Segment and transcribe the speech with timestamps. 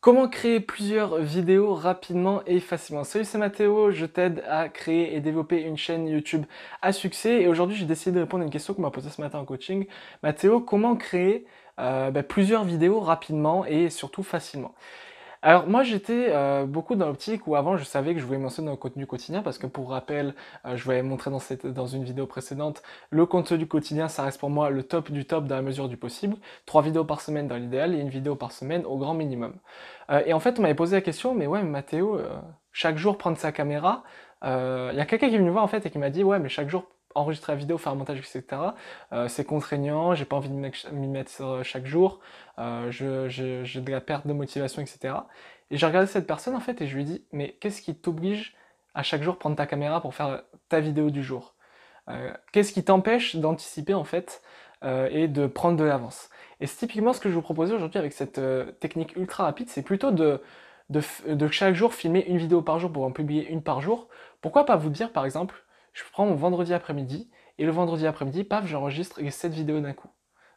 [0.00, 3.04] Comment créer plusieurs vidéos rapidement et facilement?
[3.04, 6.46] Salut, c'est Mathéo, je t'aide à créer et développer une chaîne YouTube
[6.80, 7.42] à succès.
[7.42, 9.44] Et aujourd'hui, j'ai décidé de répondre à une question qu'on m'a posée ce matin en
[9.44, 9.86] coaching.
[10.22, 11.44] Mathéo, comment créer
[11.78, 14.74] euh, bah, plusieurs vidéos rapidement et surtout facilement?
[15.42, 18.66] Alors moi j'étais euh, beaucoup dans l'optique où avant je savais que je voulais mentionner
[18.66, 20.34] dans le contenu quotidien parce que pour rappel,
[20.66, 24.38] euh, je voulais montrer dans, cette, dans une vidéo précédente, le contenu quotidien ça reste
[24.38, 26.36] pour moi le top du top dans la mesure du possible.
[26.66, 29.54] Trois vidéos par semaine dans l'idéal et une vidéo par semaine au grand minimum.
[30.10, 32.20] Euh, et en fait on m'avait posé la question, mais ouais Mathéo,
[32.72, 34.02] chaque jour prendre sa caméra,
[34.42, 34.48] il
[34.94, 36.50] y a quelqu'un qui est venu voir en fait et qui m'a dit ouais mais
[36.50, 38.44] chaque jour enregistrer la vidéo, faire un montage, etc.
[39.12, 42.20] Euh, c'est contraignant, j'ai pas envie de m'y mettre chaque jour,
[42.58, 45.14] euh, j'ai de la perte de motivation, etc.
[45.70, 48.56] Et j'ai regardé cette personne en fait et je lui ai mais qu'est-ce qui t'oblige
[48.94, 51.54] à chaque jour prendre ta caméra pour faire ta vidéo du jour?
[52.08, 54.42] Euh, Qu'est-ce qui t'empêche d'anticiper en fait
[55.10, 56.30] et de prendre de l'avance?
[56.60, 58.40] Et c'est typiquement ce que je vous proposais aujourd'hui avec cette
[58.80, 60.40] technique ultra rapide, c'est plutôt de
[61.50, 64.08] chaque jour filmer une vidéo par jour pour en publier une par jour.
[64.40, 68.44] Pourquoi pas vous dire par exemple, je prends mon vendredi après-midi, et le vendredi après-midi,
[68.44, 70.08] paf, j'enregistre les 7 vidéos d'un coup.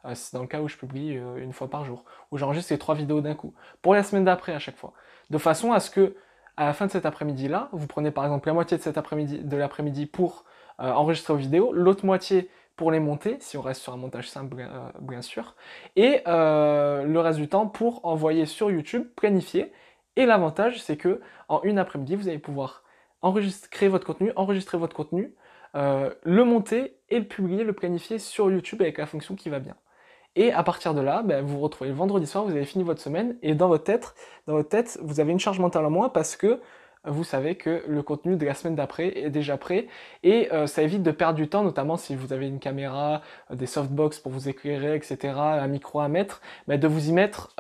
[0.06, 2.74] Euh, c'est dans le cas où je publie euh, une fois par jour, où j'enregistre
[2.74, 4.94] les 3 vidéos d'un coup, pour la semaine d'après à chaque fois.
[5.30, 6.16] De façon à ce que,
[6.58, 9.42] à la fin de cet après-midi-là, vous prenez par exemple la moitié de cet après-midi,
[9.52, 10.46] l'après-midi pour
[10.80, 14.30] euh, enregistrer vos vidéos, l'autre moitié pour les monter, si on reste sur un montage
[14.30, 14.56] simple
[15.00, 15.56] bien, sûr,
[15.96, 19.72] et le reste du temps pour envoyer sur YouTube, planifier.
[20.16, 22.84] Et l'avantage, c'est que en une après-midi, vous allez pouvoir
[23.24, 25.34] enregistrer, créer votre contenu, enregistrer votre contenu,
[25.76, 29.60] euh, le monter et le publier, le planifier sur YouTube avec la fonction qui va
[29.60, 29.76] bien.
[30.36, 33.02] Et à partir de là, ben, vous vous retrouvez vendredi soir, vous avez fini votre
[33.02, 34.14] semaine, et dans votre tête,
[34.48, 36.60] dans votre tête, vous avez une charge mentale en moins parce que
[37.06, 39.88] vous savez que le contenu de la semaine d'après est déjà prêt
[40.24, 43.56] et euh, ça évite de perdre du temps, notamment si vous avez une caméra, euh,
[43.56, 47.54] des softbox pour vous éclairer, etc., un micro à mettre, ben, de vous y mettre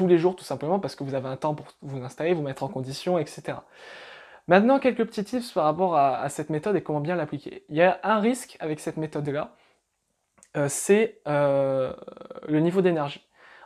[0.00, 2.40] tous les jours tout simplement parce que vous avez un temps pour vous installer, vous
[2.40, 3.58] mettre en condition, etc.
[4.48, 7.64] Maintenant, quelques petits tips par rapport à, cette méthode et comment bien l'appliquer.
[7.68, 9.54] Il y a un risque avec cette méthode-là,
[10.56, 11.92] euh, c'est euh,
[12.48, 13.22] le niveau d'énergie.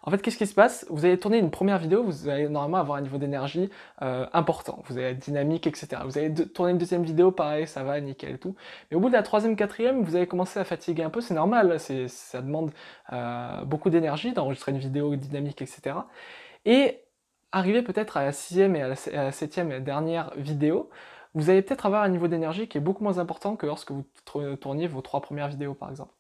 [0.07, 0.87] En fait, qu'est-ce qui se passe?
[0.91, 3.71] Vous allez tourner une première vidéo, vous allez normalement avoir un niveau d'énergie
[4.03, 6.03] euh, important, vous allez être dynamique, etc.
[6.05, 8.55] Vous allez tourner une deuxième vidéo, pareil, ça va, nickel tout.
[8.91, 11.33] Mais au bout de la troisième, quatrième, vous allez commencer à fatiguer un peu, c'est
[11.35, 12.71] normal, ça demande
[13.65, 15.97] beaucoup d'énergie d'enregistrer une vidéo dynamique, etc.
[16.67, 17.01] Et
[17.53, 20.91] arriver peut-être à la sixième et à la, septième et dernière vidéo,
[21.35, 24.05] vous allez peut-être avoir un niveau d'énergie qui est beaucoup moins important que lorsque vous
[24.61, 26.13] tourniez vos trois premières vidéos par exemple.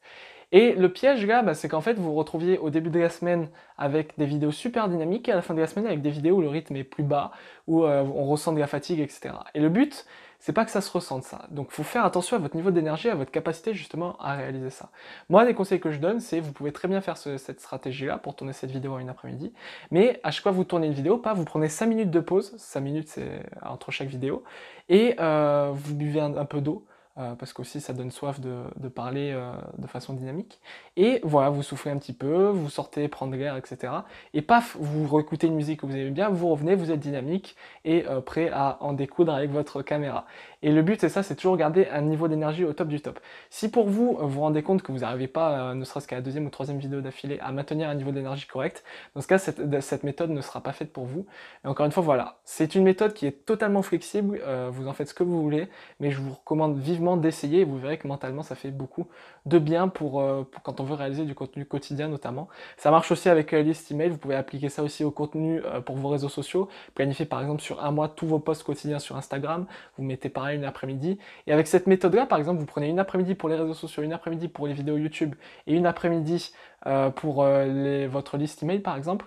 [0.54, 3.08] Et le piège là, bah, c'est qu'en fait vous vous retrouviez au début de la
[3.08, 6.10] semaine avec des vidéos super dynamiques et à la fin de la semaine avec des
[6.10, 7.32] vidéos où le rythme est plus bas,
[7.66, 9.34] où euh, on ressent de la fatigue, etc.
[9.54, 10.06] Et le but,
[10.38, 11.48] c'est pas que ça se ressente ça.
[11.50, 14.90] Donc faut faire attention à votre niveau d'énergie, à votre capacité justement à réaliser ça.
[15.28, 18.36] Moi, les conseils que je donne, c'est vous pouvez très bien faire cette stratégie-là pour
[18.36, 19.52] tourner cette vidéo en une après-midi,
[19.90, 22.20] mais à chaque fois que vous tournez une vidéo, pas vous prenez 5 minutes de
[22.20, 24.44] pause, 5 minutes c'est entre chaque vidéo,
[24.88, 26.86] et euh, vous buvez un peu d'eau,
[27.16, 30.58] euh, parce qu'aussi ça donne soif de, parler euh, de façon dynamique.
[30.96, 33.92] Et voilà, vous soufflez un petit peu, vous sortez prendre l'air, etc.
[34.32, 37.54] Et paf, vous réécoutez une musique que vous aimez bien, vous revenez, vous êtes dynamique
[37.84, 40.26] et euh, prêt à en découdre avec votre caméra.
[40.62, 43.20] Et le but, c'est ça, c'est toujours garder un niveau d'énergie au top du top.
[43.48, 46.22] Si pour vous, vous vous rendez compte que vous n'arrivez pas, ne serait-ce qu'à la
[46.22, 48.82] deuxième ou troisième vidéo d'affilée, à maintenir un niveau d'énergie correct,
[49.14, 51.26] dans ce cas, cette, cette, méthode ne sera pas faite pour vous.
[51.64, 55.08] Et encore une fois, voilà, c'est une méthode qui est totalement flexible, vous en faites
[55.08, 55.68] ce que vous voulez,
[56.00, 59.06] mais je vous recommande vivement d'essayer et vous verrez que mentalement ça fait beaucoup
[59.46, 62.48] de bien pour, euh, quand on veut réaliser du contenu quotidien notamment.
[62.76, 65.80] Ça marche aussi avec la liste email, vous pouvez appliquer ça aussi au contenu euh,
[65.80, 69.16] pour vos réseaux sociaux, planifier par exemple sur un mois tous vos posts quotidiens sur
[69.16, 69.66] Instagram,
[69.96, 71.18] vous mettez pareil une après-midi.
[71.46, 74.12] Et avec cette méthode-là, par exemple, vous prenez une après-midi pour les réseaux sociaux, une
[74.12, 75.34] après-midi pour les vidéos YouTube
[75.66, 76.52] et une après-midi
[76.86, 79.26] euh, pour les, votre liste email par exemple.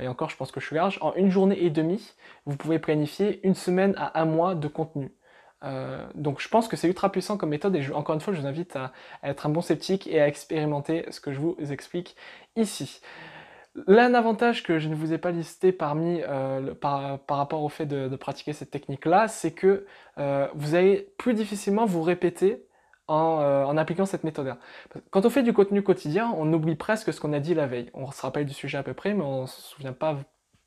[0.00, 0.98] et encore, je pense que je suis large.
[1.00, 2.14] En une journée et demie,
[2.46, 5.12] vous pouvez planifier une semaine à un mois de contenu.
[5.64, 8.40] Euh, donc je pense que c'est ultra puissant comme méthode et encore une fois je
[8.40, 8.92] vous invite à,
[9.24, 12.16] être un bon sceptique et à expérimenter ce que je vous explique
[12.56, 13.00] ici.
[13.86, 17.86] L'un avantage que je ne vous ai pas listé parmi, euh, par, rapport au fait
[17.86, 19.86] de, pratiquer cette technique-là, c'est que
[20.18, 22.66] euh, vous allez plus difficilement vous répéter
[23.06, 24.58] en, en appliquant cette méthode-là.
[25.10, 27.90] Quand on fait du contenu quotidien, on oublie presque ce qu'on a dit la veille.
[27.94, 30.18] On se rappelle du sujet à peu près, mais on ne se souvient pas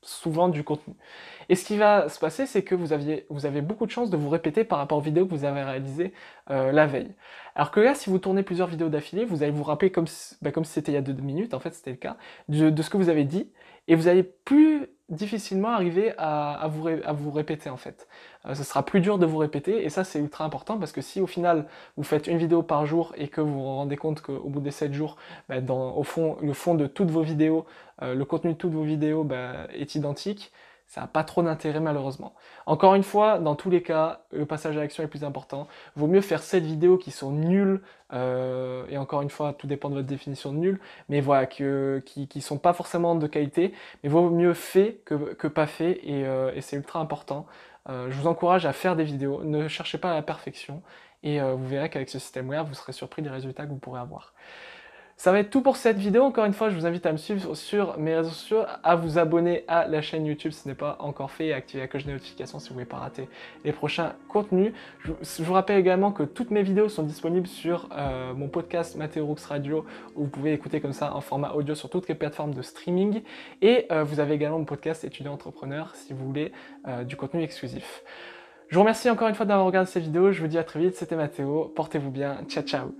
[0.02, 0.94] souvent du contenu.
[1.48, 4.28] Et ce qui va se passer, c'est que vous, avez beaucoup de chances de vous
[4.28, 6.12] répéter par rapport aux vidéos que vous avez réalisées
[6.50, 7.10] euh, la veille.
[7.54, 10.36] Alors que là, si vous tournez plusieurs vidéos d'affilée, vous allez vous rappeler comme si,
[10.42, 12.16] bah, comme si c'était il y a deux minutes, en fait c'était le cas,
[12.48, 13.50] de, ce que vous avez dit,
[13.88, 18.08] et vous allez plus difficilement arriver à, vous, répéter en fait.
[18.46, 21.02] Euh, ce sera plus dur de vous répéter et ça c'est ultra important parce que
[21.02, 24.22] si au final vous faites une vidéo par jour et que vous vous rendez compte
[24.22, 25.16] qu'au bout des 7 jours,
[25.48, 27.66] bah, au fond, le fond de toutes vos vidéos,
[28.02, 30.52] euh, le contenu de toutes vos vidéos bah, est identique,
[30.92, 32.34] ça n'a pas trop d'intérêt malheureusement.
[32.66, 35.66] Encore une fois, dans tous les cas, le passage à l'action est plus important.
[35.96, 37.80] Vaut mieux faire 7 vidéos qui sont nulles,
[38.12, 41.62] euh, et encore une fois, tout dépend de votre définition de nul, mais voilà, qui,
[41.64, 43.72] ne sont pas forcément de qualité,
[44.02, 47.46] mais vaut mieux fait que, pas fait, euh, et, c'est ultra important.
[47.88, 50.82] Euh, je vous encourage à faire des vidéos, ne cherchez pas la perfection,
[51.22, 54.34] et vous verrez qu'avec ce système-là, vous serez surpris des résultats que vous pourrez avoir.
[55.16, 56.22] Ça va être tout pour cette vidéo.
[56.22, 59.18] Encore une fois, je vous invite à me suivre sur mes réseaux sociaux, à vous
[59.18, 61.88] abonner à la chaîne YouTube si ce n'est pas encore fait et à activer la
[61.88, 63.28] cloche de notification si vous ne voulez pas rater
[63.64, 64.72] les prochains contenus.
[65.04, 69.40] Je, vous rappelle également que toutes mes vidéos sont disponibles sur euh, mon podcast Rooks
[69.40, 69.84] Radio
[70.16, 73.22] où vous pouvez écouter comme ça en format audio sur toutes les plateformes de streaming.
[73.60, 76.52] Et euh, vous avez également mon podcast étudiant entrepreneur si vous voulez
[76.88, 78.02] euh, du contenu exclusif.
[78.68, 80.32] Je vous remercie encore une fois d'avoir regardé cette vidéo.
[80.32, 80.96] Je vous dis à très vite.
[80.96, 81.70] C'était Mathéo.
[81.76, 82.38] Portez-vous bien.
[82.48, 82.94] Ciao, ciao.